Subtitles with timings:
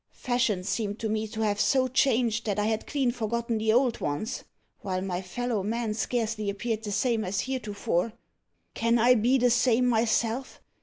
[0.13, 3.99] Fashions seem to me to have so changed, that I had clean forgotten the old
[4.01, 4.43] ones;
[4.79, 8.13] while my fellow men scarcely appeared the same as heretofore.
[8.73, 10.59] Can I be the same myself?